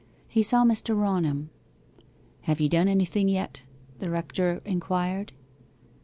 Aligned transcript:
He 0.27 0.41
saw 0.41 0.63
Mr. 0.65 0.97
Raunham. 0.99 1.51
'Have 2.45 2.59
you 2.59 2.67
done 2.67 2.87
anything 2.87 3.29
yet?' 3.29 3.61
the 3.99 4.09
rector 4.09 4.59
inquired. 4.65 5.31